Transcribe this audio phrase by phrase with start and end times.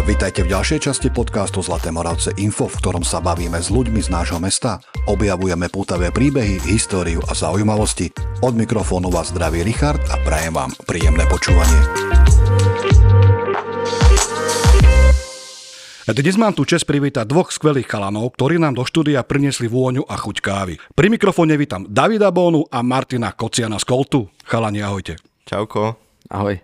[0.00, 4.08] Vítajte v ďalšej časti podcastu Zlaté Moravce Info, v ktorom sa bavíme s ľuďmi z
[4.08, 4.80] nášho mesta.
[5.04, 8.08] Objavujeme pútavé príbehy, históriu a zaujímavosti.
[8.40, 11.80] Od mikrofónu vás zdraví Richard a prajem vám príjemné počúvanie.
[16.10, 20.16] Dnes mám tu čest privítať dvoch skvelých chalanov, ktorí nám do štúdia priniesli vôňu a
[20.16, 20.74] chuť kávy.
[20.96, 24.26] Pri mikrofóne vítam Davida Bónu a Martina Kociana z Koltu.
[24.48, 25.20] Chalani, ahojte.
[25.44, 25.94] Čauko.
[26.32, 26.58] Ahoj.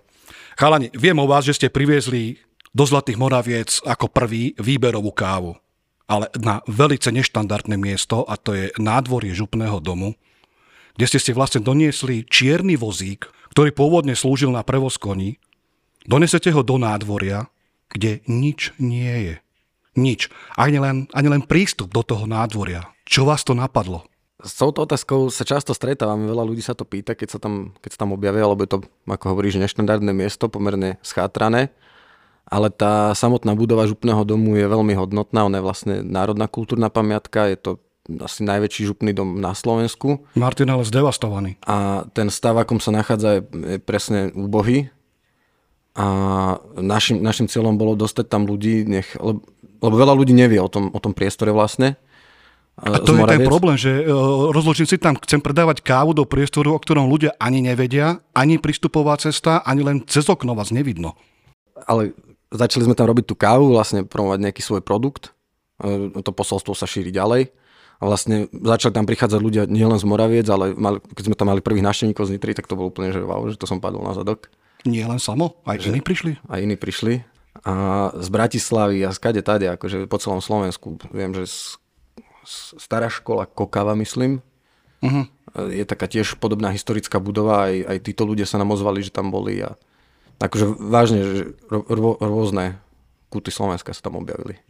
[0.56, 2.42] Chalani, viem o vás, že ste priviezli
[2.72, 5.58] do Zlatých Moraviec ako prvý výberovú kávu.
[6.06, 10.14] Ale na velice neštandardné miesto, a to je nádvorie župného domu,
[10.94, 15.36] kde ste si vlastne doniesli čierny vozík, ktorý pôvodne slúžil na prevoz koní,
[16.06, 17.50] donesete ho do nádvoria,
[17.90, 19.36] kde nič nie je.
[19.96, 20.28] Nič.
[20.54, 22.84] Ani len, ani len prístup do toho nádvoria.
[23.08, 24.04] Čo vás to napadlo?
[24.36, 27.90] S touto otázkou sa často stretávame, veľa ľudí sa to pýta, keď sa tam, keď
[27.96, 28.78] sa tam objavia, lebo je to,
[29.08, 31.72] ako hovoríš, neštandardné miesto, pomerne schátrané.
[32.46, 37.50] Ale tá samotná budova župného domu je veľmi hodnotná, ona je vlastne národná kultúrna pamiatka,
[37.50, 37.70] je to
[38.22, 40.22] asi najväčší župný dom na Slovensku.
[40.38, 41.58] Martin ale zdevastovaný.
[41.66, 44.94] A ten stav, akom sa nachádza, je, presne úbohý.
[45.98, 46.06] A
[46.78, 49.42] našim, našim cieľom bolo dostať tam ľudí, nech, lebo,
[49.82, 51.98] lebo veľa ľudí nevie o tom, o tom priestore vlastne.
[52.76, 54.04] A to je ten problém, že
[54.52, 59.16] rozložím si tam, chcem predávať kávu do priestoru, o ktorom ľudia ani nevedia, ani prístupová
[59.16, 61.16] cesta, ani len cez okno vás nevidno.
[61.88, 62.12] Ale
[62.56, 65.36] začali sme tam robiť tú kávu, vlastne promovať nejaký svoj produkt.
[65.78, 67.52] Uh, to posolstvo sa šíri ďalej.
[67.96, 71.64] A vlastne začali tam prichádzať ľudia nielen z Moraviec, ale mali, keď sme tam mali
[71.64, 74.12] prvých návštevníkov z Nitry, tak to bolo úplne, že wow, že to som padol na
[74.12, 74.52] zadok.
[74.84, 76.36] Nie len samo, aj že, iní prišli?
[76.44, 77.24] Aj iní prišli.
[77.64, 81.00] A z Bratislavy a z kade tade, akože po celom Slovensku.
[81.08, 81.80] Viem, že z,
[82.44, 84.44] z stará škola Kokava, myslím.
[85.00, 85.24] Uh-huh.
[85.72, 89.32] Je taká tiež podobná historická budova, aj, aj títo ľudia sa nám ozvali, že tam
[89.32, 89.72] boli a
[90.40, 92.80] akože vážne, že rô, rôzne
[93.32, 94.60] kúty Slovenska sa tam objavili.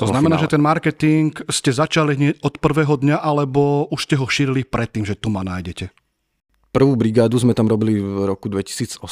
[0.00, 0.44] To znamená, finále.
[0.48, 5.14] že ten marketing ste začali od prvého dňa, alebo už ste ho šírili predtým, že
[5.14, 5.92] tu ma nájdete?
[6.72, 9.04] Prvú brigádu sme tam robili v roku 2018.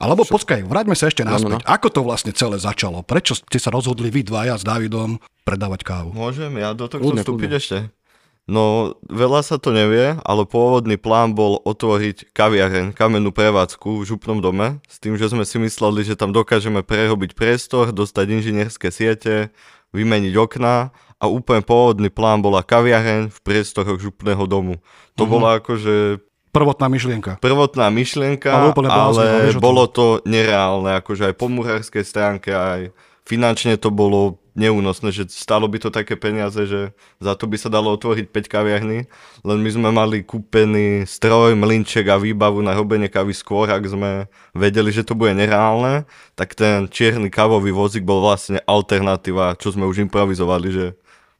[0.00, 0.40] Alebo Čo...
[0.40, 1.60] počkaj, vráťme sa ešte naspäť.
[1.60, 1.68] No, no.
[1.68, 3.04] Ako to vlastne celé začalo?
[3.04, 6.16] Prečo ste sa rozhodli vy dvaja s Davidom predávať kávu?
[6.16, 7.76] Môžem ja do toho vstúpiť ešte?
[8.48, 14.40] No, veľa sa to nevie, ale pôvodný plán bol otvoriť kaviareň, kamennú prevádzku v župnom
[14.40, 19.52] dome, s tým, že sme si mysleli, že tam dokážeme prerobiť priestor, dostať inžinierské siete,
[19.92, 24.80] vymeniť okná a úplne pôvodný plán bola kaviareň v priestoroch župného domu.
[25.20, 25.32] To uh-huh.
[25.36, 27.44] bola akože Prvotná myšlienka.
[27.44, 32.88] Prvotná myšlienka, ale, ale bolo to nereálne, akože aj po murárskej stránke, aj
[33.28, 36.90] finančne to bolo neúnosné, že stalo by to také peniaze, že
[37.22, 39.06] za to by sa dalo otvoriť 5 kaviarní,
[39.46, 44.26] len my sme mali kúpený stroj, mlinček a výbavu na robenie kavy skôr, ak sme
[44.52, 46.04] vedeli, že to bude nereálne,
[46.34, 50.86] tak ten čierny kávový vozík bol vlastne alternatíva, čo sme už improvizovali, že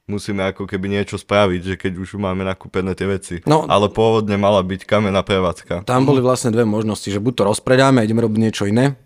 [0.08, 3.34] musíme ako keby niečo spraviť, že keď už máme nakúpené tie veci.
[3.44, 5.84] No, Ale pôvodne mala byť kamená prevádzka.
[5.84, 8.96] Tam boli vlastne dve možnosti, že buď to rozpredáme ideme robiť niečo iné,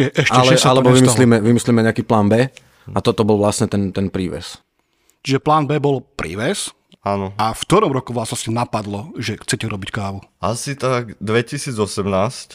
[0.00, 2.48] je, ešte, ale, alebo vymyslíme, vymyslíme nejaký plán B
[2.90, 4.58] a toto bol vlastne ten, ten príves.
[5.22, 6.74] Čiže plán B bol príves?
[7.02, 7.34] Áno.
[7.34, 10.22] A v ktorom roku vás vlastne napadlo, že chcete robiť kávu?
[10.38, 11.74] Asi tak 2018.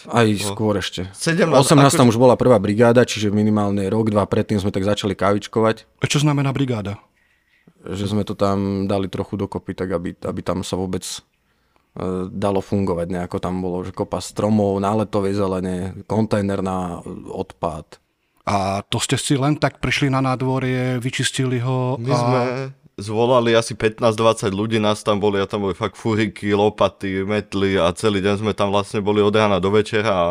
[0.07, 1.11] Aj skôr ešte.
[1.11, 5.19] 17, 18 tam už bola prvá brigáda, čiže minimálne rok, dva predtým sme tak začali
[5.19, 5.99] kávičkovať.
[5.99, 6.95] A čo znamená brigáda?
[7.85, 11.19] že sme to tam dali trochu dokopy, tak aby, aby tam sa vôbec e,
[12.27, 13.38] dalo fungovať nejako.
[13.39, 16.99] Tam bolo že kopa stromov, náletovej zelene, kontajner na
[17.31, 18.01] odpad.
[18.47, 22.00] A to ste si len tak prišli na nádvorie, vyčistili ho?
[22.00, 22.18] My a...
[22.18, 22.40] sme
[22.97, 27.94] zvolali asi 15-20 ľudí, nás tam boli a tam boli fakt furiky, lopaty, metly a
[27.94, 30.28] celý deň sme tam vlastne boli od rána do večera a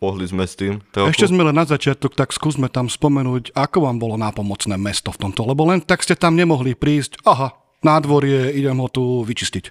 [0.00, 0.80] pohli sme s tým.
[0.90, 1.12] Trochu.
[1.12, 5.20] Ešte sme len na začiatok, tak skúsme tam spomenúť, ako vám bolo nápomocné mesto v
[5.28, 7.54] tomto, lebo len tak ste tam nemohli prísť, aha,
[7.84, 9.64] nádvorie, idem ho tu vyčistiť.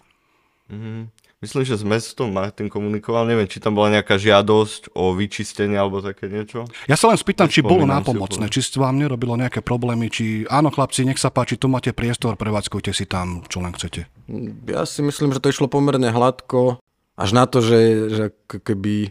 [0.71, 1.20] Mm-hmm.
[1.41, 5.97] Myslím, že s mestom Martin komunikoval, neviem, či tam bola nejaká žiadosť o vyčistenie alebo
[5.97, 6.69] také niečo.
[6.85, 11.01] Ja sa len spýtam, či bolo nápomocné, či vám nerobilo nejaké problémy, či áno chlapci,
[11.01, 14.05] nech sa páči, tu máte priestor, prevádzkujte si tam, čo len chcete.
[14.69, 16.77] Ja si myslím, že to išlo pomerne hladko,
[17.17, 17.81] až na to, že,
[18.13, 18.25] že
[18.61, 19.09] keby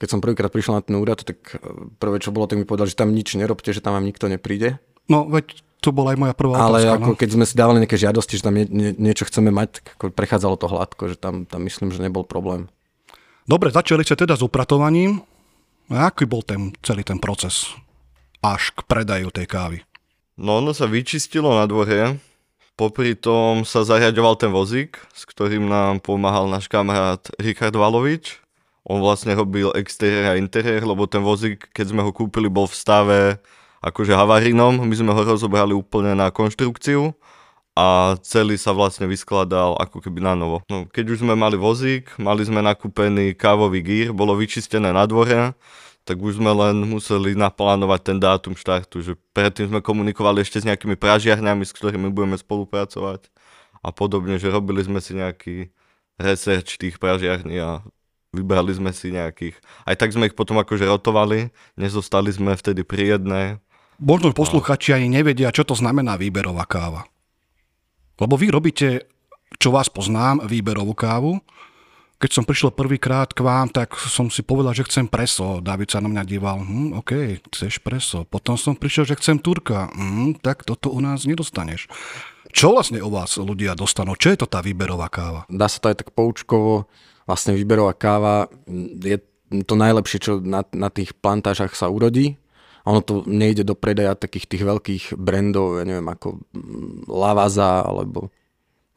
[0.00, 2.88] keď som prvýkrát prišiel na ten úrad, tak e, prvé, čo bolo, tak mi povedal,
[2.88, 4.80] že tam nič nerobte, že tam vám nikto nepríde.
[5.12, 6.96] No, veď to bola aj moja prvá Ale otázka.
[7.00, 7.18] ako no.
[7.18, 10.04] keď sme si dávali nejaké žiadosti, že tam nie, nie, niečo chceme mať, tak ako
[10.12, 12.68] prechádzalo to hladko, že tam, tam myslím, že nebol problém.
[13.48, 15.24] Dobre, začali ste teda s upratovaním.
[15.90, 17.66] A aký bol ten, celý ten proces
[18.44, 19.78] až k predaju tej kávy?
[20.38, 22.16] No ono sa vyčistilo na dvore,
[22.78, 28.38] popri tom sa zariadoval ten vozík, s ktorým nám pomáhal náš kamarát Richard Valovič
[28.90, 32.74] on vlastne robil exteriér a interiér, lebo ten vozík, keď sme ho kúpili, bol v
[32.74, 33.20] stave
[33.80, 37.16] akože havarinom, my sme ho rozobrali úplne na konštrukciu
[37.72, 40.60] a celý sa vlastne vyskladal ako keby na novo.
[40.68, 45.56] No, keď už sme mali vozík, mali sme nakúpený kávový gír, bolo vyčistené na dvore,
[46.04, 50.68] tak už sme len museli naplánovať ten dátum štartu, že predtým sme komunikovali ešte s
[50.68, 53.32] nejakými pražiarňami, s ktorými budeme spolupracovať
[53.80, 55.72] a podobne, že robili sme si nejaký
[56.20, 57.80] research tých pražiarní a
[58.34, 59.56] vybrali sme si nejakých.
[59.88, 61.48] Aj tak sme ich potom akože rotovali,
[61.80, 63.46] nezostali sme vtedy pri jednej.
[64.00, 67.04] Možno posluchači ani nevedia, čo to znamená výberová káva.
[68.16, 69.04] Lebo vy robíte,
[69.60, 71.36] čo vás poznám, výberovú kávu.
[72.16, 75.60] Keď som prišiel prvýkrát k vám, tak som si povedal, že chcem preso.
[75.60, 77.12] David sa na mňa díval, hm, OK,
[77.52, 78.24] chceš preso.
[78.24, 79.92] Potom som prišiel, že chcem turka.
[79.92, 81.84] Hm, tak toto u nás nedostaneš.
[82.56, 84.16] Čo vlastne u vás ľudia dostanú?
[84.16, 85.44] Čo je to tá výberová káva?
[85.52, 86.88] Dá sa to aj tak poučkovo.
[87.28, 88.48] Vlastne výberová káva
[88.96, 89.20] je
[89.68, 92.40] to najlepšie, čo na, na tých plantážach sa urodí
[92.90, 98.34] ono to nejde do predaja takých tých veľkých brandov, ja neviem, ako mm, Lavaza alebo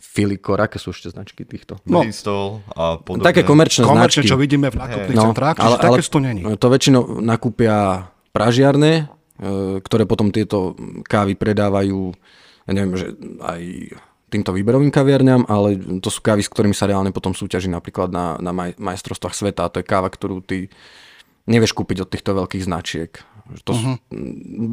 [0.03, 1.79] Filikor, aké sú ešte značky týchto?
[1.87, 3.25] No, Bristol a podobne.
[3.25, 4.31] Také komerčné, komerčné značky.
[4.35, 6.41] čo vidíme v nákupných no, centrách, ale, ale, to není.
[6.43, 9.07] To väčšinou nakúpia pražiarne,
[9.39, 10.75] e, ktoré potom tieto
[11.07, 12.13] kávy predávajú,
[12.67, 13.07] ja neviem, že
[13.41, 13.61] aj
[14.33, 18.41] týmto výberovým kaviarňam, ale to sú kávy, s ktorými sa reálne potom súťaží napríklad na,
[18.41, 19.69] na maj, majstrovstvách sveta.
[19.69, 20.73] A to je káva, ktorú ty
[21.45, 23.13] nevieš kúpiť od týchto veľkých značiek.
[23.43, 23.99] To, uh-huh.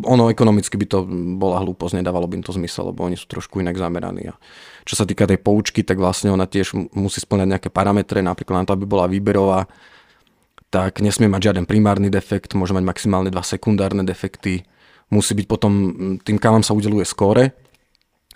[0.07, 0.99] Ono ekonomicky by to
[1.35, 4.31] bola hlúposť, nedávalo by im to zmysel, lebo oni sú trošku inak zameraní.
[4.31, 4.39] A
[4.87, 8.67] čo sa týka tej poučky, tak vlastne ona tiež musí splňať nejaké parametre, napríklad na
[8.71, 9.67] to, aby bola výberová,
[10.71, 14.63] tak nesmie mať žiaden primárny defekt, môže mať maximálne dva sekundárne defekty,
[15.11, 15.73] musí byť potom,
[16.23, 17.59] tým kávam sa udeluje skóre,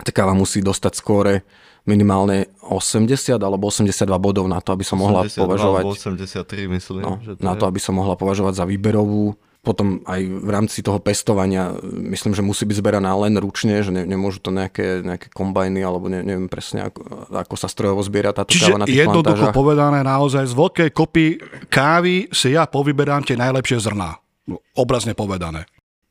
[0.02, 1.46] tá káva musí dostať skóre
[1.86, 5.84] minimálne 80 alebo 82 bodov na to, aby som mohla považovať...
[5.86, 7.02] 83 myslím.
[7.04, 7.60] No, že to na je...
[7.60, 12.44] to, aby som mohla považovať za výberovú potom aj v rámci toho pestovania myslím, že
[12.44, 16.52] musí byť zberaná len ručne, že ne, nemôžu to nejaké, nejaké kombajny alebo ne, neviem
[16.52, 19.56] presne, ako, ako sa strojovo zbiera táto Čiže káva na tých jednoducho plantážach.
[19.56, 21.26] povedané naozaj z veľkej kopy
[21.72, 24.20] kávy si ja povyberám tie najlepšie zrná.
[24.44, 25.64] No, obrazne povedané.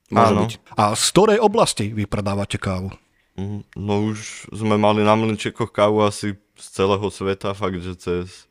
[0.10, 0.52] Môže byť.
[0.74, 2.90] A z ktorej oblasti vy predávate kávu?
[3.38, 3.78] Mhm.
[3.78, 8.50] No už sme mali na mlinčekoch kávu asi z celého sveta, fakt, že cez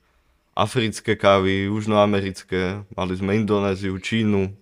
[0.52, 4.52] africké kávy, južnoamerické, mali sme Indonéziu, Čínu,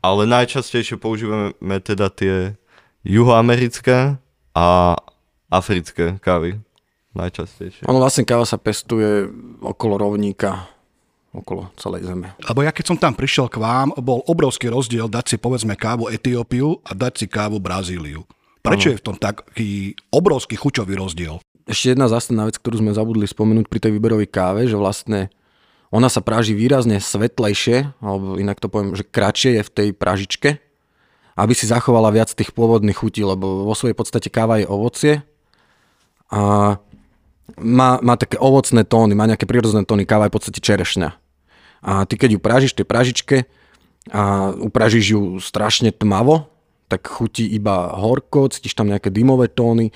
[0.00, 2.56] ale najčastejšie používame teda tie
[3.04, 4.16] juhoamerické
[4.56, 4.96] a
[5.48, 6.60] africké kávy.
[7.10, 7.90] Najčastejšie.
[7.90, 9.26] Ono vlastne káva sa pestuje
[9.58, 10.70] okolo rovníka,
[11.34, 12.30] okolo celej zeme.
[12.46, 16.06] Lebo ja keď som tam prišiel k vám, bol obrovský rozdiel dať si povedzme kávu
[16.06, 18.22] Etiópiu a dať si kávu Brazíliu.
[18.62, 18.94] Prečo ano.
[18.94, 19.70] je v tom taký
[20.14, 21.42] obrovský chuťový rozdiel?
[21.66, 25.34] Ešte jedna zásadná vec, ktorú sme zabudli spomenúť pri tej výberovej káve, že vlastne
[25.90, 30.50] ona sa práži výrazne svetlejšie, alebo inak to poviem, že kratšie je v tej pražičke,
[31.34, 35.26] aby si zachovala viac tých pôvodných chutí, lebo vo svojej podstate káva je ovocie
[36.30, 36.78] a
[37.58, 41.10] má, má také ovocné tóny, má nejaké prírodzené tóny, káva je v podstate čerešňa.
[41.82, 43.36] A ty keď ju pražíš tej pražičke
[44.14, 46.46] a upražíš ju strašne tmavo,
[46.86, 49.90] tak chutí iba horko, cítiš tam nejaké dymové tóny,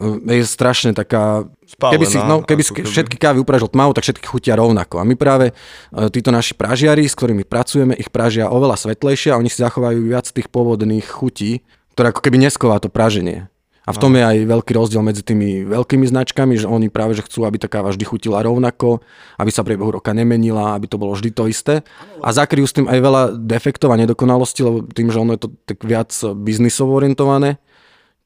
[0.00, 1.46] je strašne taká...
[1.64, 5.00] Spálená, keby si, no, keby si všetky kávy upražil tmavo, tak všetky chutia rovnako.
[5.00, 9.40] A my práve, e, títo naši pražiari, s ktorými pracujeme, ich pražia oveľa svetlejšie a
[9.40, 11.64] oni si zachovajú viac tých pôvodných chutí,
[11.96, 13.48] ktoré ako keby nesková to praženie.
[13.84, 17.20] A v tom je aj veľký rozdiel medzi tými veľkými značkami, že oni práve že
[17.20, 19.04] chcú, aby tá káva vždy chutila rovnako,
[19.36, 21.84] aby sa priebehu roka nemenila, aby to bolo vždy to isté.
[22.24, 25.48] A zakryjú s tým aj veľa defektov a nedokonalostí, lebo tým, že ono je to
[25.68, 27.60] tak viac biznisovo orientované,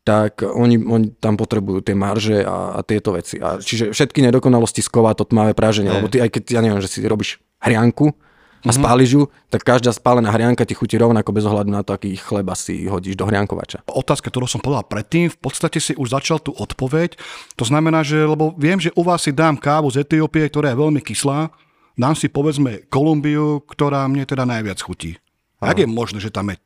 [0.08, 3.36] tak oni, oni tam potrebujú tie marže a, a tieto veci.
[3.36, 6.88] A čiže všetky nedokonalosti sková to tmavé práženie, lebo ty aj keď, ja neviem, že
[6.88, 8.72] si robíš hrianku a mm-hmm.
[8.72, 9.22] spáliš ju,
[9.52, 13.20] tak každá spálená hrianka ti chutí rovnako bez ohľadu na to, aký chleba si hodíš
[13.20, 13.84] do hriankovača.
[13.84, 17.20] Otázka, ktorú som povedal predtým, v podstate si už začal tú odpoveď.
[17.60, 20.80] To znamená, že, lebo viem, že u vás si dám kávu z Etiópie, ktorá je
[20.80, 21.52] veľmi kyslá,
[22.00, 25.20] dám si povedzme Kolumbiu, ktorá mne teda najviac chutí.
[25.60, 25.76] Aha.
[25.76, 26.56] Jak je možné, že tam je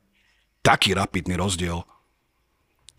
[0.62, 1.82] taký rapidný rozdiel?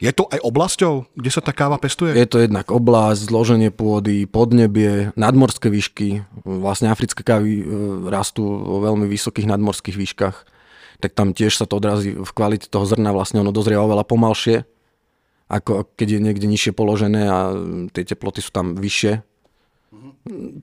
[0.04, 2.12] Je to aj oblasťou, kde sa tá káva pestuje?
[2.12, 6.28] Je to jednak oblasť, zloženie pôdy, podnebie, nadmorské výšky.
[6.44, 7.66] Vlastne africké kávy e,
[8.12, 10.44] rastú vo veľmi vysokých nadmorských výškach.
[11.00, 13.16] Tak tam tiež sa to odrazí v kvalite toho zrna.
[13.16, 14.68] Vlastne ono dozrie oveľa pomalšie,
[15.48, 17.56] ako keď je niekde nižšie položené a
[17.96, 19.24] tie teploty sú tam vyššie.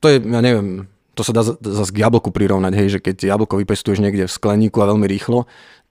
[0.05, 0.85] To je, ja neviem,
[1.17, 4.81] to sa dá zase k jablku prirovnať, hej, že keď jablko vypestuješ niekde v skleníku
[4.85, 5.49] a veľmi rýchlo,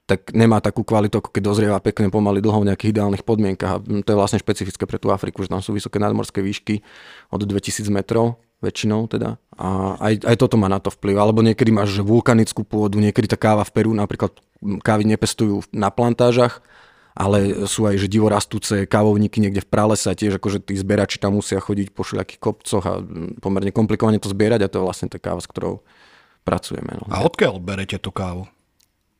[0.09, 3.77] tak nemá takú kvalitu, ako keď dozrieva pekne pomaly dlho v nejakých ideálnych podmienkach.
[3.77, 6.81] A to je vlastne špecifické pre tú Afriku, že tam sú vysoké nadmorské výšky
[7.29, 9.37] od 2000 metrov väčšinou teda.
[9.53, 11.15] A aj, aj toto má na to vplyv.
[11.21, 14.33] Alebo niekedy máš vulkanickú pôdu, niekedy tá káva v Peru, napríklad
[14.81, 16.59] kávy nepestujú na plantážach,
[17.15, 21.37] ale sú aj že divorastúce kávovníky niekde v pralese a tiež akože tí zberači tam
[21.39, 22.99] musia chodiť po všelijakých kopcoch a
[23.39, 25.83] pomerne komplikovane to zbierať a to je vlastne tá káva, s ktorou
[26.43, 26.97] pracujeme.
[26.99, 27.05] No.
[27.11, 28.47] A odkiaľ berete tú kávu?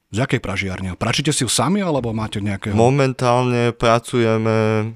[0.10, 0.98] Z jakej pražiarne?
[0.98, 2.74] Pračíte si ju sami alebo máte nejakého?
[2.74, 4.92] Momentálne pracujeme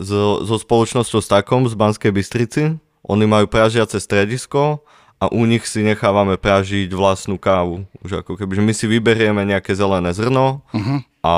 [0.00, 2.80] so, so spoločnosťou Stakom z Banskej Bystrici.
[3.04, 4.80] Oni majú pražiace stredisko
[5.20, 7.84] a u nich si nechávame pražiť vlastnú kávu.
[8.00, 11.04] Už ako keby, že my si vyberieme nejaké zelené zrno uh-huh.
[11.20, 11.34] a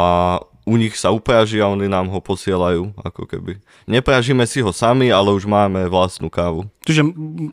[0.63, 3.59] u nich sa upraží a oni nám ho posielajú, ako keby.
[3.91, 6.71] Nepražíme si ho sami, ale už máme vlastnú kávu.
[6.87, 7.03] Čiže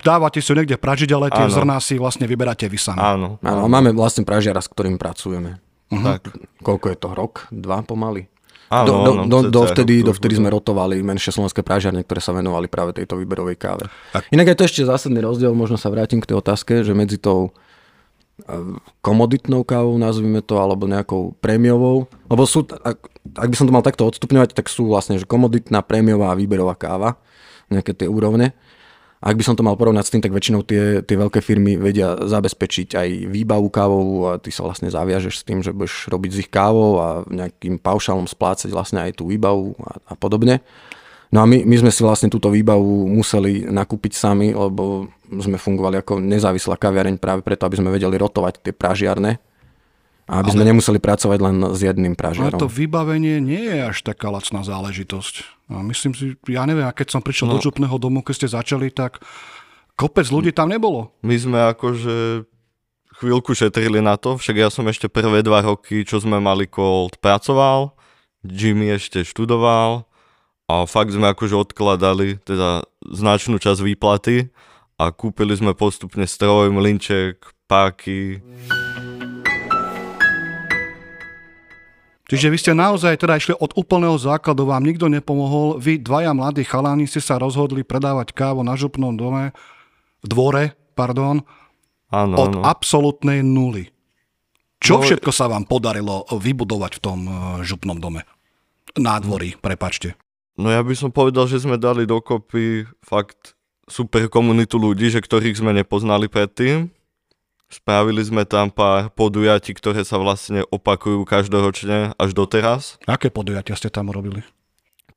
[0.06, 1.54] dávate si ho niekde pražiť, ale tie áno.
[1.54, 3.02] zrná si vlastne vyberáte vy sami.
[3.02, 3.42] Áno.
[3.42, 3.66] áno.
[3.66, 5.58] máme vlastne pražiara, s ktorým pracujeme.
[5.90, 6.06] Uh-huh.
[6.06, 6.30] Tak.
[6.62, 7.10] Koľko je to?
[7.18, 7.34] Rok?
[7.50, 8.30] Dva pomaly?
[8.70, 12.38] Áno, do, do, do, do, vtedy, do vtedy sme rotovali menšie slovenské prážiarne, ktoré sa
[12.38, 13.90] venovali práve tejto výberovej káve.
[14.14, 14.30] Tak.
[14.30, 17.50] Inak je to ešte zásadný rozdiel, možno sa vrátim k tej otázke, že medzi tou
[19.04, 22.08] komoditnou kávou, nazvime to, alebo nejakou prémiovou.
[22.30, 22.98] Lebo sú, ak,
[23.36, 26.76] ak by som to mal takto odstupňovať, tak sú vlastne že komoditná, prémiová a výberová
[26.76, 27.20] káva,
[27.68, 28.56] nejaké tie úrovne.
[29.20, 31.76] A ak by som to mal porovnať s tým, tak väčšinou tie, tie veľké firmy
[31.76, 36.32] vedia zabezpečiť aj výbavu kávovú a ty sa vlastne zaviažeš s tým, že budeš robiť
[36.32, 40.64] z ich kávou a nejakým paušálom splácať vlastne aj tú výbavu a, a podobne.
[41.36, 46.02] No a my, my sme si vlastne túto výbavu museli nakúpiť sami, lebo sme fungovali
[46.02, 49.38] ako nezávislá kaviareň práve preto, aby sme vedeli rotovať tie pražiarne
[50.30, 52.54] a aby ale, sme nemuseli pracovať len s jedným pražiarom.
[52.54, 55.66] Ale to vybavenie nie je až taká lacná záležitosť.
[55.74, 57.58] A myslím si, ja neviem, a keď som prišiel no.
[57.58, 59.22] do župného domu, keď ste začali, tak
[59.98, 61.14] kopec ľudí tam nebolo.
[61.26, 62.46] My sme akože
[63.20, 67.20] chvíľku šetrili na to, však ja som ešte prvé dva roky, čo sme mali Cold,
[67.20, 67.98] pracoval,
[68.46, 70.08] Jimmy ešte študoval
[70.72, 74.48] a fakt sme akože odkladali teda značnú časť výplaty
[75.00, 77.40] a kúpili sme postupne stroj, mlinček,
[77.72, 78.44] páky.
[82.30, 86.62] Čiže vy ste naozaj teda išli od úplného základu, vám nikto nepomohol, vy dvaja mladí
[86.62, 89.50] chaláni ste sa rozhodli predávať kávu na župnom dome,
[90.22, 91.42] dvore, pardon,
[92.14, 92.62] ano, od ano.
[92.68, 93.90] absolútnej nuly.
[94.78, 97.34] Čo no, všetko sa vám podarilo vybudovať v tom eh,
[97.66, 98.30] župnom dome?
[98.94, 100.14] Nádvorí, prepačte.
[100.60, 103.59] No ja by som povedal, že sme dali dokopy fakt
[103.90, 106.94] super komunitu ľudí, že ktorých sme nepoznali predtým
[107.70, 112.98] Spravili sme tam pár podujatí, ktoré sa vlastne opakujú každoročne až doteraz.
[113.06, 114.42] Aké podujatia ste tam robili?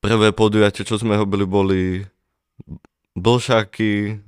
[0.04, 1.82] Prvé podujatie, čo sme robili, boli
[3.16, 4.20] blšaky,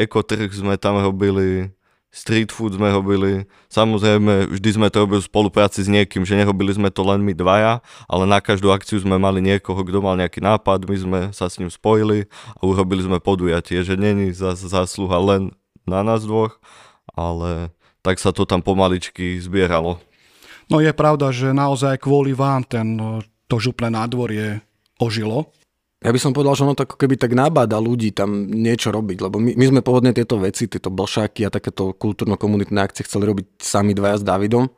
[0.00, 1.68] ekotrh sme tam robili,
[2.16, 3.44] street food sme robili.
[3.68, 7.36] Samozrejme, vždy sme to robili v spolupráci s niekým, že nerobili sme to len my
[7.36, 11.52] dvaja, ale na každú akciu sme mali niekoho, kto mal nejaký nápad, my sme sa
[11.52, 12.24] s ním spojili
[12.56, 15.52] a urobili sme podujatie, že není zásluha len
[15.84, 16.56] na nás dvoch,
[17.12, 17.68] ale
[18.00, 20.00] tak sa to tam pomaličky zbieralo.
[20.72, 22.98] No je pravda, že naozaj kvôli vám ten,
[23.46, 24.64] to župné nádvorie
[24.98, 25.52] ožilo.
[26.04, 29.18] Ja by som povedal, že ono to ako keby tak nabáda ľudí tam niečo robiť,
[29.24, 33.46] lebo my, my sme pôvodne tieto veci, tieto blšáky a takéto kultúrno-komunitné akcie chceli robiť
[33.56, 34.68] sami dvaja s Davidom,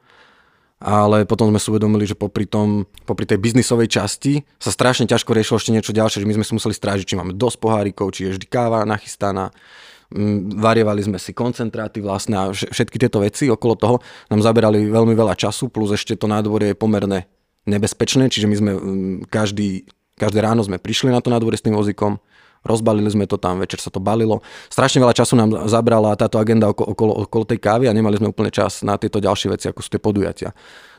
[0.79, 5.35] ale potom sme si uvedomili, že popri, tom, popri tej biznisovej časti sa strašne ťažko
[5.35, 8.31] riešilo ešte niečo ďalšie, že my sme si museli strážiť, či máme dosť pohárikov, či
[8.31, 9.51] je vždy káva nachystaná,
[10.09, 13.97] Mm, varievali sme si koncentráty vlastne a všetky tieto veci okolo toho
[14.33, 17.29] nám zaberali veľmi veľa času, plus ešte to nádvorie je pomerne
[17.69, 19.85] nebezpečné, čiže my sme mm, každý,
[20.19, 22.19] každé ráno sme prišli na to nádvorie s tým vozíkom,
[22.67, 24.43] rozbalili sme to tam, večer sa to balilo.
[24.69, 28.35] Strašne veľa času nám zabrala táto agenda okolo, okolo, okolo tej kávy a nemali sme
[28.35, 30.51] úplne čas na tieto ďalšie veci, ako sú tie podujatia.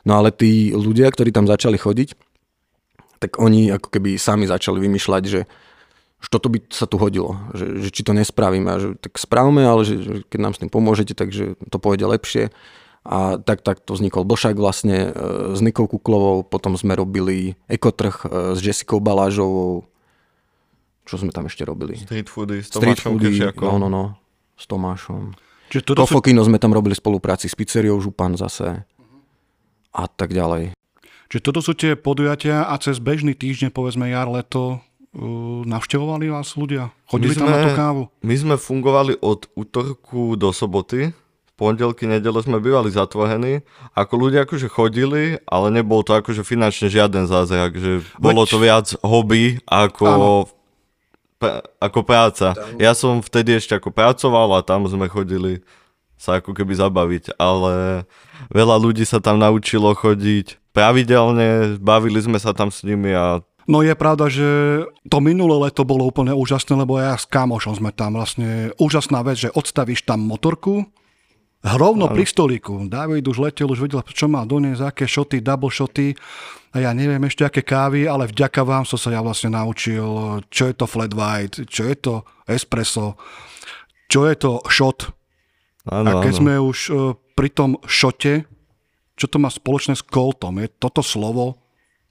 [0.08, 2.16] No ale tí ľudia, ktorí tam začali chodiť,
[3.20, 5.44] tak oni ako keby sami začali vymýšľať, že
[6.20, 9.64] že toto by sa tu hodilo, že, že či to nespravíme, a že tak správme,
[9.64, 12.52] ale že, že keď nám s tým pomôžete, takže to pôjde lepšie.
[13.08, 18.28] A tak, tak to vznikol Blšak vlastne e, s Nikou Kuklovou, potom sme robili Ekotrh
[18.28, 19.88] e, s Jessicou Balážovou,
[21.08, 21.96] čo sme tam ešte robili?
[21.96, 24.04] Street foody s Street Tomášom foody, No, no, no,
[24.60, 25.34] s Tomášom.
[25.72, 26.52] Čiže Tofokino sú...
[26.52, 28.84] sme tam robili spolupráci s pizzeriou Župan zase
[29.90, 30.76] a tak ďalej.
[31.30, 36.54] Čiže toto sú tie podujatia a cez bežný týždeň, povedzme jar, leto, Uh, navštevovali vás
[36.54, 36.94] ľudia?
[37.10, 38.04] Chodili sme, tam na tú kávu?
[38.22, 41.10] My sme fungovali od útorku do soboty.
[41.60, 43.68] Pondelky, nedele sme bývali zatvorení.
[43.92, 47.76] Ako ľudia akože chodili, ale nebol to akože finančne žiaden zázrak.
[47.76, 50.48] Že bolo to viac hobby ako,
[51.36, 52.56] pra, ako práca.
[52.80, 55.60] Ja som vtedy ešte ako pracoval a tam sme chodili
[56.20, 58.04] sa ako keby zabaviť, ale
[58.52, 63.86] veľa ľudí sa tam naučilo chodiť pravidelne, bavili sme sa tam s nimi a No
[63.86, 64.50] je pravda, že
[65.14, 69.38] to minulé leto bolo úplne úžasné, lebo ja s kamošom sme tam vlastne úžasná vec,
[69.46, 70.90] že odstavíš tam motorku,
[71.60, 72.88] Hrovno pri stolíku.
[72.88, 76.16] David už letel, už vedel, čo má doniesť, aké šoty, double šoty.
[76.72, 80.64] a ja neviem ešte aké kávy, ale vďaka vám som sa ja vlastne naučil, čo
[80.72, 82.14] je to flat white, čo je to
[82.48, 83.20] espresso,
[84.08, 85.12] čo je to shot.
[85.92, 86.40] Ano, a keď ano.
[86.40, 86.98] sme už uh,
[87.36, 88.48] pri tom šote,
[89.20, 90.64] čo to má spoločné s Coltom?
[90.64, 91.60] Je toto slovo,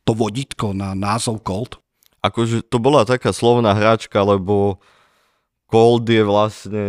[0.05, 1.81] to vodítko na názov Colt?
[2.21, 4.77] Akože to bola taká slovná hráčka, lebo
[5.73, 6.85] Colt je vlastne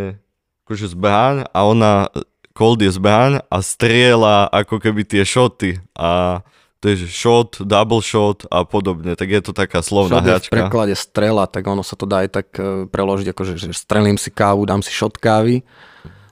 [0.67, 2.11] akože zbehaň a ona,
[2.59, 6.43] Colt je zbehaň a striela ako keby tie šoty a
[6.79, 10.51] to je shot, double shot a podobne, tak je to taká slovná shot hračka.
[10.51, 14.15] v preklade strela, tak ono sa to dá aj tak e, preložiť, akože že strelím
[14.15, 15.63] si kávu, dám si shot kávy.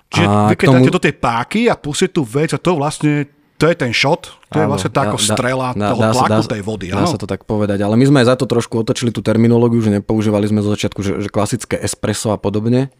[0.07, 0.75] Čiže a vy keď tomu...
[0.79, 4.37] dáte do tej páky a pustíte tú vec a to vlastne to je ten shot,
[4.53, 6.87] to áno, je vlastne tá ako strela dá, toho dá, tlaku dá, tej vody.
[6.93, 7.09] Dá áno?
[7.09, 9.99] sa to tak povedať, ale my sme aj za to trošku otočili tú terminológiu, že
[9.99, 12.93] nepoužívali sme zo začiatku, že, že klasické espresso a podobne,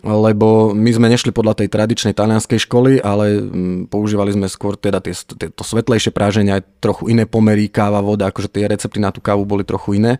[0.00, 5.04] lebo my sme nešli podľa tej tradičnej talianskej školy, ale mm, používali sme skôr teda
[5.04, 9.12] tie, tie, to svetlejšie práženie, aj trochu iné pomery, káva, voda, akože tie recepty na
[9.12, 10.16] tú kávu boli trochu iné.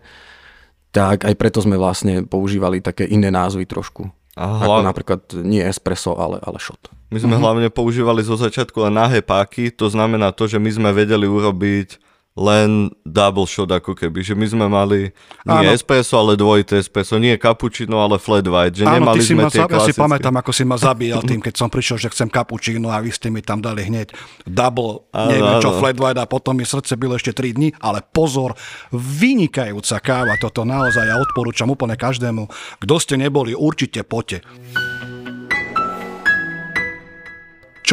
[0.93, 4.13] Tak aj preto sme vlastne používali také iné názvy trošku.
[4.37, 6.93] A Ako napríklad nie espresso, ale, ale shot.
[7.09, 7.41] My sme mm-hmm.
[7.41, 12.12] hlavne používali zo začiatku len nahé páky, to znamená to, že my sme vedeli urobiť
[12.33, 15.13] len double shot ako keby, že my sme mali
[15.45, 15.69] nie Áno.
[15.69, 19.33] espresso, ale dvojité espresso, nie cappuccino, ale flat white, že Áno, nemali ty sme si
[19.37, 22.33] ma, tie Ja si pamätám, ako si ma zabíjal tým, keď som prišiel, že chcem
[22.33, 24.17] cappuccino a vy ste mi tam dali hneď
[24.49, 28.01] double, áno, neviem čo, flat white a potom mi srdce bylo ešte 3 dní, ale
[28.01, 28.57] pozor,
[28.89, 32.49] vynikajúca káva, toto naozaj ja odporúčam úplne každému.
[32.81, 34.41] Kto ste neboli, určite poďte.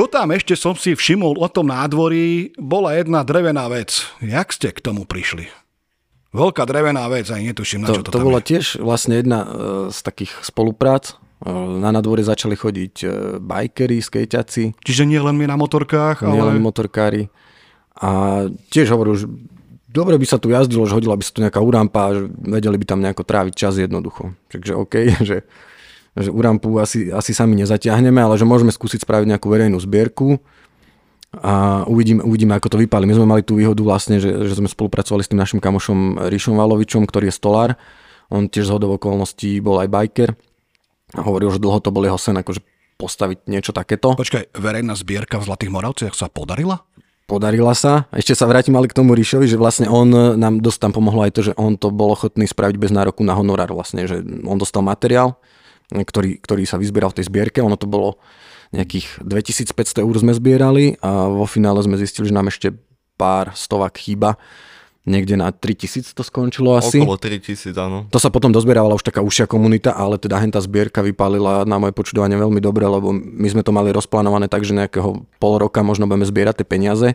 [0.00, 4.09] Čo tam ešte som si všimol o tom nádvorí, bola jedna drevená vec.
[4.25, 5.45] Jak ste k tomu prišli?
[6.33, 8.49] Veľká drevená vec, aj netuším, na to, čo to, to tam bola je.
[8.49, 9.49] tiež vlastne jedna e,
[9.92, 11.21] z takých spoluprác.
[11.45, 13.07] E, na nadvore začali chodiť e,
[13.45, 14.80] bajkery, skejťaci.
[14.80, 16.57] Čiže nie len my na motorkách, nie ale...
[16.57, 17.28] len motorkári.
[18.00, 19.28] A tiež hovoril, že
[19.85, 22.87] dobre by sa tu jazdilo, že hodila by sa tu nejaká urampa, že vedeli by
[22.88, 24.33] tam nejako tráviť čas jednoducho.
[24.48, 25.44] Takže OK, že
[26.18, 30.42] že u rampu asi, asi sami nezatiahneme, ale že môžeme skúsiť spraviť nejakú verejnú zbierku
[31.31, 33.07] a uvidíme, uvidíme, ako to vypáli.
[33.07, 36.59] My sme mali tú výhodu vlastne, že, že sme spolupracovali s tým našim kamošom Ríšom
[36.59, 37.79] Valovičom, ktorý je stolár.
[38.31, 40.31] On tiež z hodov okolností bol aj biker
[41.14, 42.62] a hovoril, že dlho to bol jeho sen akože
[42.99, 44.18] postaviť niečo takéto.
[44.18, 46.83] Počkaj, verejná zbierka v Zlatých Moravciach sa podarila?
[47.31, 48.11] Podarila sa.
[48.11, 51.33] Ešte sa vrátim ale k tomu Ríšovi, že vlastne on nám dosť tam pomohlo aj
[51.38, 54.83] to, že on to bol ochotný spraviť bez nároku na honorár vlastne, že on dostal
[54.83, 55.38] materiál,
[55.90, 57.59] ktorý, ktorý sa vyzbieral v tej zbierke.
[57.61, 58.16] Ono to bolo
[58.70, 62.70] nejakých 2500 eur sme zbierali a vo finále sme zistili, že nám ešte
[63.18, 64.38] pár stovák chýba.
[65.09, 67.03] Niekde na 3000 to skončilo asi.
[67.03, 67.98] Okolo 3000, áno.
[68.12, 71.96] To sa potom dozbierávala už taká užšia komunita, ale teda henta zbierka vypálila na moje
[71.96, 76.05] počudovanie veľmi dobre, lebo my sme to mali rozplánované tak, že nejakého pol roka možno
[76.05, 77.09] budeme zbierať tie peniaze.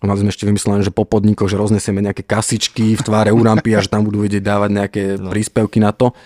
[0.00, 3.84] Mali sme ešte vymyslené, že po podnikoch, že roznesieme nejaké kasičky v tváre urampy a
[3.84, 5.28] že tam budú vedieť dávať nejaké no.
[5.28, 6.16] príspevky na to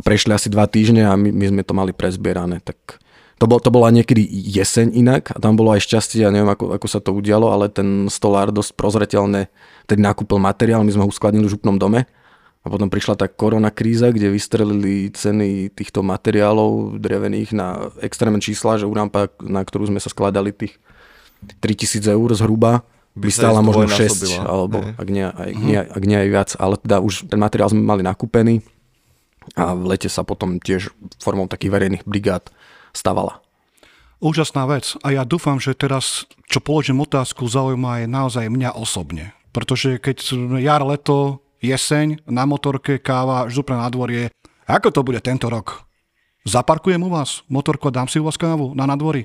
[0.00, 2.64] a prešli asi dva týždne a my, my sme to mali prezbierané.
[2.64, 2.96] Tak
[3.36, 6.72] to, bol, to bola niekedy jeseň inak a tam bolo aj šťastie, ja neviem ako,
[6.80, 9.52] ako sa to udialo, ale ten stolár dosť prozreteľne
[9.84, 12.08] tedy nakúpil materiál, my sme ho uskladnili v župnom dome
[12.60, 18.76] a potom prišla tá korona kríza, kde vystrelili ceny týchto materiálov drevených na extrémne čísla,
[18.76, 20.76] že urampa, na ktorú sme sa skladali tých
[21.64, 22.84] 3000 eur zhruba,
[23.16, 27.00] by stála možno 6, alebo ak nie, aj, nie, ak nie aj viac, ale teda
[27.00, 28.60] už ten materiál sme mali nakúpený,
[29.56, 32.52] a v lete sa potom tiež formou takých verejných brigád
[32.92, 33.40] stavala.
[34.20, 39.32] Úžasná vec a ja dúfam, že teraz, čo položím otázku, zaujíma aj naozaj mňa osobne.
[39.50, 44.28] Pretože keď jar, leto, jeseň, na motorke, káva, župné nádvorie,
[44.68, 45.88] ako to bude tento rok?
[46.44, 49.24] Zaparkujem u vás motorko a dám si u vás kávu na nadvorí?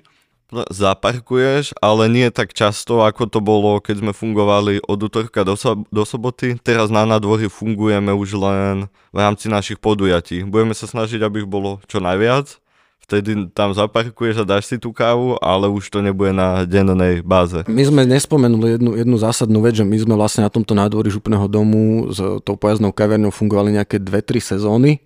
[0.51, 5.85] Zaparkuješ, ale nie tak často, ako to bolo, keď sme fungovali od útorka do, so-
[5.89, 6.57] do soboty.
[6.61, 8.75] Teraz na nadvory fungujeme už len
[9.09, 10.45] v rámci našich podujatí.
[10.45, 12.61] Budeme sa snažiť, aby ich bolo čo najviac.
[13.05, 17.61] Vtedy tam zaparkuješ a dáš si tú kávu, ale už to nebude na dennej báze.
[17.69, 21.45] My sme nespomenuli jednu, jednu zásadnú vec, že my sme vlastne na tomto nádvorí župného
[21.45, 25.05] domu s tou pojazdnou kaverňou fungovali nejaké 2-3 sezóny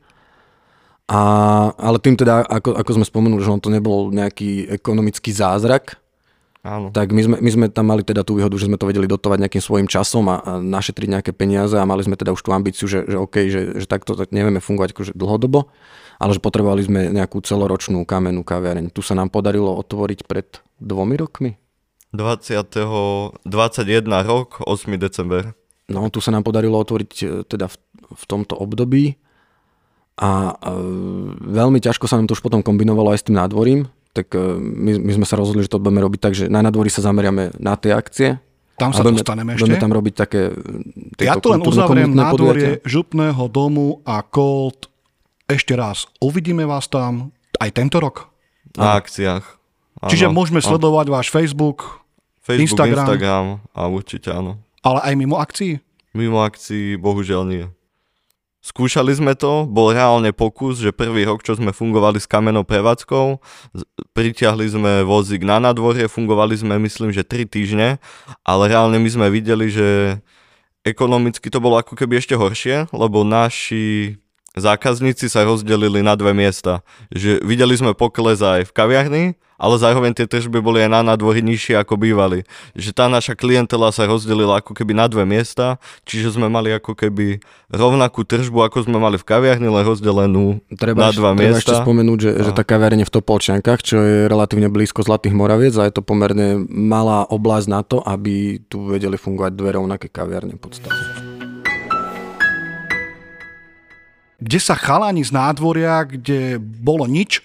[1.09, 1.21] a,
[1.73, 5.97] ale tým teda, ako, ako sme spomenuli, že on to nebol nejaký ekonomický zázrak,
[6.61, 6.93] Áno.
[6.93, 9.41] tak my sme, my sme tam mali teda tú výhodu, že sme to vedeli dotovať
[9.41, 12.85] nejakým svojim časom a, a našetriť nejaké peniaze a mali sme teda už tú ambíciu,
[12.85, 15.73] že, že OK, že, že takto tak nevieme fungovať akože dlhodobo,
[16.21, 18.93] ale že potrebovali sme nejakú celoročnú kamennú kaviareň.
[18.93, 21.57] Tu sa nám podarilo otvoriť pred dvomi rokmi.
[22.13, 23.49] 20.
[23.49, 24.93] 21 rok, 8.
[24.99, 25.57] december.
[25.89, 27.75] No, tu sa nám podarilo otvoriť e, teda v,
[28.13, 29.17] v tomto období
[30.19, 30.51] a
[31.39, 34.99] veľmi ťažko sa nám to už potom kombinovalo aj s tým nádvorím, tak e, my,
[34.99, 37.79] my sme sa rozhodli, že to budeme robiť tak, že na nádvorí sa zameriame na
[37.79, 38.41] tie akcie
[38.75, 39.63] Tam sa budeme, dostaneme ešte.
[39.63, 40.41] Budeme tam robiť také...
[41.23, 44.91] Ja to len uzavriem nádvorie župného domu a Colt
[45.47, 46.03] ešte raz.
[46.19, 47.31] Uvidíme vás tam
[47.63, 48.27] aj tento rok.
[48.75, 49.43] Na akciách.
[50.03, 50.09] Áno.
[50.11, 52.03] Čiže môžeme sledovať váš Facebook,
[52.43, 53.05] Facebook, Instagram.
[53.07, 54.59] Instagram a určite áno.
[54.79, 55.83] Ale aj mimo akcií?
[56.15, 57.65] Mimo akcií bohužiaľ nie.
[58.59, 63.39] Skúšali sme to, bol reálne pokus, že prvý rok, čo sme fungovali s kamenou prevádzkou,
[64.11, 68.03] pritiahli sme vozík na nadvorie, fungovali sme myslím, že 3 týždne,
[68.43, 70.19] ale reálne my sme videli, že
[70.83, 74.19] ekonomicky to bolo ako keby ešte horšie, lebo naši
[74.59, 76.85] zákazníci sa rozdelili na dve miesta.
[77.09, 79.25] Že videli sme pokles aj v kaviarni,
[79.59, 82.47] ale zároveň tie tržby boli aj na nádvory nižšie ako bývali.
[82.79, 85.75] Že tá naša klientela sa rozdelila ako keby na dve miesta,
[86.07, 91.11] čiže sme mali ako keby rovnakú tržbu, ako sme mali v kaviarni, len rozdelenú treba
[91.11, 91.59] na dva treba miesta.
[91.59, 95.75] Treba ešte spomenúť, že, že tá kaviarne v Topolčiankach, čo je relatívne blízko Zlatých Moraviec
[95.75, 100.55] a je to pomerne malá oblasť na to, aby tu vedeli fungovať dve rovnaké kaviarne
[100.55, 101.28] v podstate
[104.39, 107.43] kde sa chalani z nádvoria, kde bolo nič,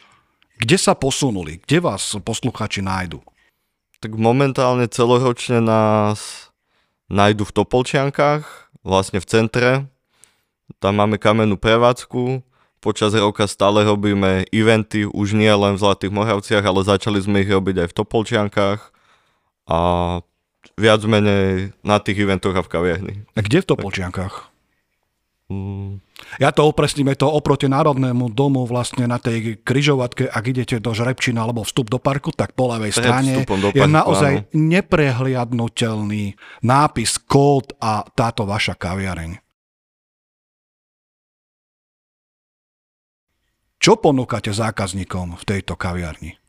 [0.59, 1.59] kde sa posunuli?
[1.67, 3.21] Kde vás posluchači nájdu?
[3.99, 6.51] Tak momentálne celoročne nás
[7.11, 9.71] nájdu v Topolčiankách, vlastne v centre.
[10.79, 12.45] Tam máme kamennú prevádzku.
[12.85, 17.49] Počas roka stále robíme eventy, už nie len v Zlatých Moravciach, ale začali sme ich
[17.49, 18.81] robiť aj v Topolčiankách.
[19.73, 19.79] A
[20.77, 23.15] viac menej na tých eventoch a v kaviarni.
[23.33, 24.54] A kde v Topolčiankách?
[25.55, 26.03] Mm.
[26.43, 31.47] Ja to opresníme to oproti Národnému domu vlastne na tej kryžovatke, ak idete do Žrebčina
[31.47, 34.47] alebo vstup do parku, tak po ľavej strane parku, je naozaj áno.
[34.51, 36.35] neprehliadnutelný
[36.67, 39.39] nápis, kód a táto vaša kaviareň.
[43.79, 46.41] Čo ponúkate zákazníkom v tejto kaviarni?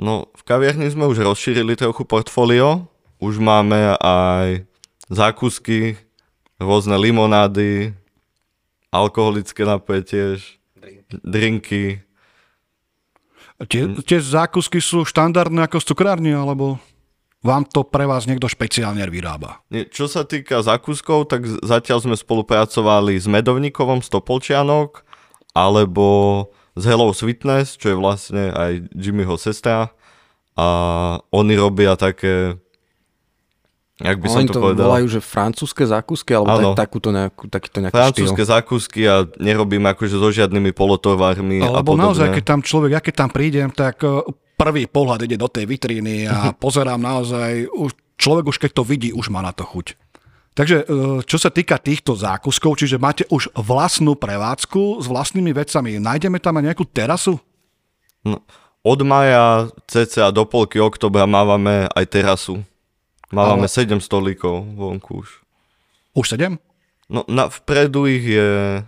[0.00, 2.88] No, v kaviarni sme už rozšírili trochu portfólio.
[3.20, 4.64] Už máme aj
[5.06, 6.00] zákusky,
[6.56, 7.94] rôzne limonády,
[8.94, 10.38] alkoholické napoje tiež,
[10.78, 11.18] drinky.
[11.26, 11.84] drinky.
[13.66, 16.78] Tie, tie zákusky sú štandardné ako z cukrárne, alebo
[17.42, 19.62] vám to pre vás niekto špeciálne vyrába?
[19.70, 25.02] Nie, čo sa týka zákuskov, tak zatiaľ sme spolupracovali s Medovníkovom z Topolčianok,
[25.54, 26.06] alebo
[26.74, 29.94] s Hello Sweetness, čo je vlastne aj Jimmyho sestra.
[30.54, 30.66] A
[31.34, 32.58] oni robia také
[34.02, 34.90] Jak by som to, to povedal?
[34.90, 38.52] volajú, že francúzske zákusky, alebo tak, takúto nejakú, takýto nejaký Francúzske štýl.
[38.58, 43.14] zákusky a nerobím akože so žiadnymi polotovarmi Lebo a naozaj, keď tam človek, ja keď
[43.14, 44.26] tam prídem, tak e,
[44.58, 49.14] prvý pohľad ide do tej vitríny a pozerám naozaj, už, človek už keď to vidí,
[49.14, 49.94] už má na to chuť.
[50.58, 50.84] Takže e,
[51.22, 56.58] čo sa týka týchto zákuskov, čiže máte už vlastnú prevádzku s vlastnými vecami, nájdeme tam
[56.58, 57.38] aj nejakú terasu?
[58.26, 58.42] No,
[58.82, 62.58] od maja cca do polky oktobra mávame aj terasu.
[63.32, 63.72] Máme Ale...
[63.72, 65.28] 7 stolíkov vonku už.
[66.14, 66.58] Už 7?
[67.08, 68.80] No na, vpredu ich je...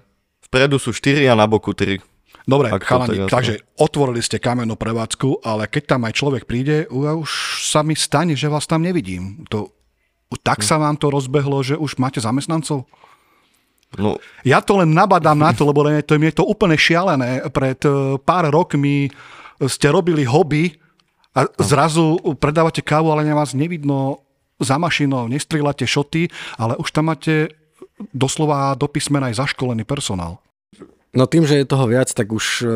[0.47, 2.01] Vpredu sú 4 a na boku 3.
[2.47, 7.27] Dobre, chalani, takže otvorili ste kamennú prevádzku, ale keď tam aj človek príde, už
[7.67, 9.43] sa mi stane, že vás tam nevidím.
[9.51, 9.75] To,
[10.47, 12.87] tak sa vám to rozbehlo, že už máte zamestnancov?
[13.99, 14.23] No.
[14.47, 17.43] Ja to len nabadám na to, lebo to, je to úplne šialené.
[17.51, 19.11] Pred eh, pár rokmi
[19.67, 20.75] ste robili hobby
[21.35, 24.26] a zrazu predávate kávu, ale na vás nevidno
[24.61, 27.53] za mašinou, nestrieľate šoty, ale už tam máte
[28.13, 30.41] doslova do písmena aj zaškolený personál.
[31.17, 32.67] No tým, že je toho viac, tak už e,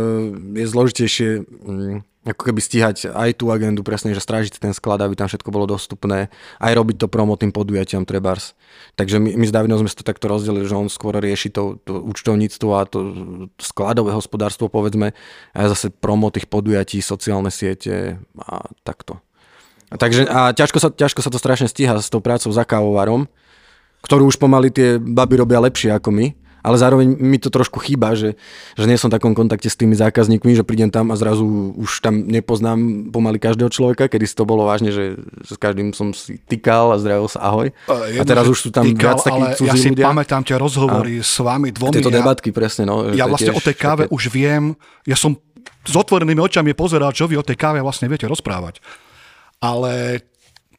[0.65, 5.17] je zložitejšie mm, ako keby stíhať aj tú agendu presne, že strážiť ten sklad, aby
[5.17, 6.29] tam všetko bolo dostupné,
[6.61, 8.53] aj robiť to promo tým podujatiam trebárs.
[8.97, 11.97] Takže my, my s Davidom sme to takto rozdelili, že on skôr rieši to, to
[11.97, 12.99] účtovníctvo a to
[13.57, 15.17] skladové hospodárstvo, povedzme,
[15.57, 19.25] a zase promo tých podujatí, sociálne siete a takto.
[19.91, 23.27] Takže a ťažko sa, ťažko sa to strašne stíha s tou prácou za kávovarom,
[24.07, 26.27] ktorú už pomaly tie baby robia lepšie ako my,
[26.61, 28.37] ale zároveň mi to trošku chýba, že,
[28.77, 32.05] že nie som v takom kontakte s tými zákazníkmi, že prídem tam a zrazu už
[32.05, 36.93] tam nepoznám pomaly každého človeka, kedy to bolo vážne, že s každým som si tykal
[36.93, 37.73] a zdravil sa ahoj.
[37.73, 40.05] Jedno, a teraz už sú tam tykal, viac takých cudzí ja si ľudia.
[40.05, 41.95] pamätám tie rozhovory a s vami dvomi.
[41.97, 42.85] Tieto debatky, presne.
[42.85, 44.15] No, ja vlastne o tej káve také...
[44.15, 44.77] už viem,
[45.09, 45.41] ja som
[45.81, 48.85] s otvorenými očami pozeral, čo vy o tej káve vlastne viete rozprávať
[49.63, 50.25] ale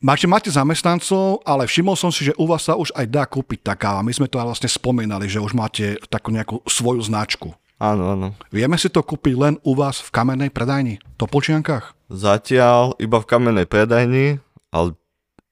[0.02, 3.62] Máte, máte zamestnancov, ale všimol som si, že u vás sa už aj dá kúpiť
[3.62, 4.02] taká.
[4.02, 7.54] My sme to aj vlastne spomínali, že už máte takú nejakú svoju značku.
[7.78, 8.28] Áno, áno.
[8.50, 11.94] Vieme si to kúpiť len u vás v kamennej predajni, to počiankách?
[12.10, 14.42] Zatiaľ iba v kamennej predajni,
[14.74, 14.98] ale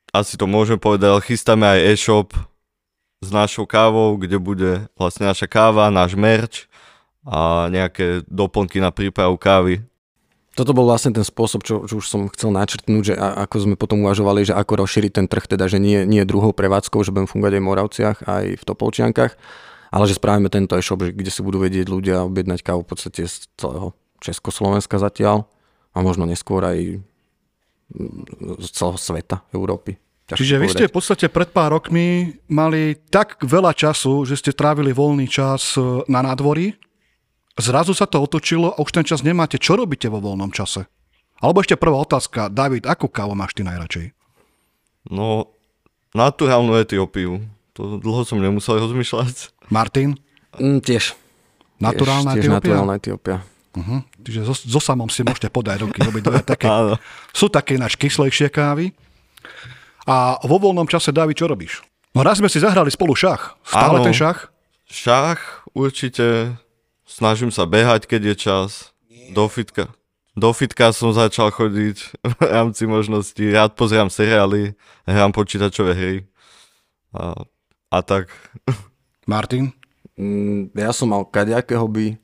[0.10, 2.34] asi to môžeme povedať, ale chystáme aj e-shop
[3.22, 6.66] s našou kávou, kde bude vlastne naša káva, náš merch
[7.22, 9.86] a nejaké doplnky na prípravu kávy.
[10.58, 13.76] Toto bol vlastne ten spôsob, čo, čo už som chcel načrtnúť, že a, ako sme
[13.80, 17.30] potom uvažovali, že ako rozšíriť ten trh, teda že nie, nie druhou prevádzkou, že budem
[17.30, 19.34] fungovať aj v Moravciach, aj v Topolčiankach,
[19.90, 23.50] ale že spravíme tento e-shop, kde si budú vedieť ľudia objednať kávu v podstate z
[23.58, 25.48] celého Československa zatiaľ
[25.96, 27.02] a možno neskôr aj
[28.60, 29.98] z celého sveta, Európy.
[30.30, 34.94] Čiže vy ste v podstate pred pár rokmi mali tak veľa času, že ste trávili
[34.94, 36.78] voľný čas e, na nádvorí,
[37.60, 39.60] zrazu sa to otočilo a už ten čas nemáte.
[39.60, 40.88] Čo robíte vo voľnom čase?
[41.40, 42.52] Alebo ešte prvá otázka.
[42.52, 44.12] David, akú kávu máš ty najradšej?
[45.08, 45.56] No,
[46.12, 47.40] naturálnu etiópiu.
[47.80, 49.56] To dlho som nemusel rozmýšľať.
[49.72, 50.20] Martin?
[50.60, 51.16] Mm, tiež.
[51.80, 52.60] Naturálna tiež, tiež etiópia?
[52.60, 53.38] naturálna etiópia.
[53.70, 54.04] Uh-huh.
[54.20, 56.04] Čiže so, so samom si môžete podať ruky.
[56.04, 56.68] Robiť také,
[57.40, 58.92] sú také ináč kyslejšie kávy.
[60.10, 61.86] A vo voľnom čase, David, čo robíš?
[62.18, 63.56] No raz sme si zahrali spolu šach.
[63.62, 64.50] Stále Áno, ten šach?
[64.90, 66.58] Šach určite.
[67.10, 68.70] Snažím sa behať, keď je čas.
[69.34, 69.90] Do fitka.
[70.38, 71.98] Do fitka som začal chodiť
[72.38, 73.50] v rámci možností.
[73.50, 74.78] Rád pozerám seriály,
[75.10, 76.18] hrám počítačové hry.
[77.10, 77.34] A,
[77.90, 78.30] a tak.
[79.26, 79.74] Martin?
[80.14, 82.22] Mm, ja som mal kadejaké hobby.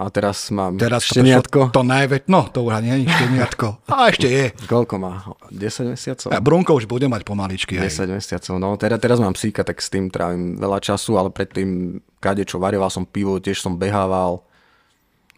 [0.00, 1.68] A teraz mám teraz šteniatko.
[1.68, 2.24] To, to najväč...
[2.24, 3.84] No, to už nie je šteniatko.
[3.92, 4.44] A ešte je.
[4.64, 5.28] Koľko má?
[5.52, 6.28] 10 mesiacov?
[6.32, 7.76] A Brunko už bude mať pomaličky.
[7.76, 8.08] 10 aj.
[8.08, 8.54] mesiacov.
[8.56, 12.56] No, teraz, teraz mám psíka, tak s tým trávim veľa času, ale predtým kade čo
[12.56, 14.40] varioval som pivo, tiež som behával.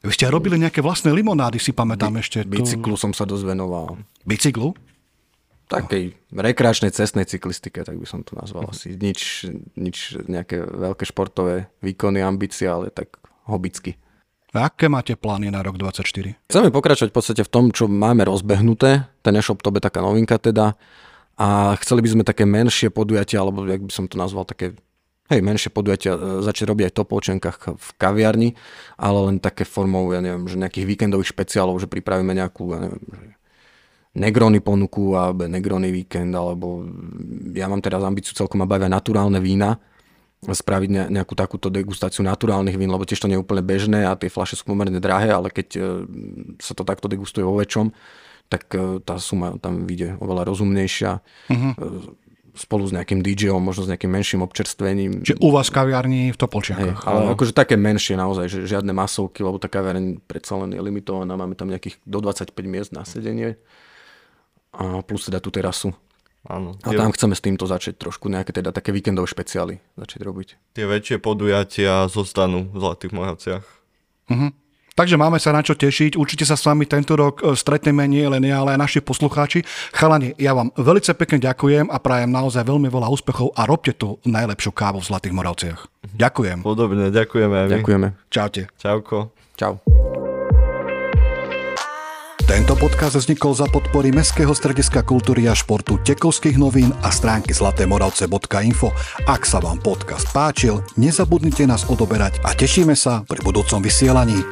[0.06, 2.38] Vy ste robili nejaké vlastné limonády, si pamätám By, ešte.
[2.46, 3.98] Bicyklu som sa dosť venoval.
[4.22, 4.78] Bicyklu?
[5.66, 8.94] Takej rekreačnej cestnej cyklistike, tak by som to nazval asi.
[8.94, 13.18] Nič, nič nejaké veľké športové výkony, ambície, ale tak
[13.50, 13.98] hobicky.
[14.52, 16.52] Aké máte plány na rok 2024?
[16.52, 19.08] Chceme pokračovať v podstate v tom, čo máme rozbehnuté.
[19.24, 20.76] Ten e-shop to je taká novinka teda.
[21.40, 24.76] A chceli by sme také menšie podujatia, alebo jak by som to nazval, také
[25.32, 27.16] hej, menšie podujatia e, začať robiť aj to po
[27.80, 28.52] v kaviarni,
[29.00, 33.00] ale len také formou, ja neviem, že nejakých víkendových špeciálov, že pripravíme nejakú, ja neviem,
[33.08, 33.32] že
[34.12, 36.84] Negrony ponuku, alebo Negrony víkend, alebo
[37.56, 39.80] ja mám teraz ambíciu celkom ma bavia naturálne vína,
[40.42, 44.26] spraviť nejakú takúto degustáciu naturálnych vín, lebo tiež to nie je úplne bežné a tie
[44.26, 45.80] fľaše sú pomerne drahé, ale keď e,
[46.58, 47.94] sa to takto degustuje vo väčšom,
[48.50, 51.22] tak e, tá suma tam vyjde oveľa rozumnejšia.
[51.46, 51.72] Uh-huh.
[52.58, 55.22] Spolu s nejakým DJom, možno s nejakým menším občerstvením.
[55.22, 57.00] Čiže u vás kaviarní v Topolčiankach.
[57.00, 60.82] Hey, ale akože také menšie naozaj, že žiadne masovky, lebo tá kaviareň predsa len je
[60.82, 63.56] limitovaná, máme tam nejakých do 25 miest na sedenie
[64.74, 65.96] a plus teda tú terasu.
[66.42, 66.74] Áno.
[66.82, 70.48] A tam chceme s týmto začať trošku nejaké teda také víkendové špeciály začať robiť.
[70.74, 73.64] Tie väčšie podujatia zostanú v Zlatých Moravciach.
[74.26, 74.50] Uh-huh.
[74.92, 76.20] Takže máme sa na čo tešiť.
[76.20, 79.64] Určite sa s vami tento rok e, stretneme nie len ja, ale aj naši poslucháči.
[79.96, 84.20] Chalani, ja vám veľmi pekne ďakujem a prajem naozaj veľmi veľa úspechov a robte tu
[84.28, 85.80] najlepšiu kávu v Zlatých Moravciach.
[86.12, 86.60] Ďakujem.
[86.60, 88.08] Podobne, ďakujeme aj Ďakujeme.
[88.28, 88.62] Čaute.
[88.76, 89.32] Čauko.
[89.56, 89.80] Čau.
[92.42, 98.90] Tento podcast vznikol za podpory Mestského strediska kultúry a športu Tekovských novín a stránky zlatémoravce.info.
[99.30, 104.42] Ak sa vám podcast páčil, nezabudnite nás odoberať a tešíme sa pri budúcom vysielaní.